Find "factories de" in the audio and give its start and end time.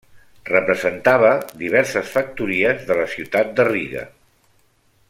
2.15-2.99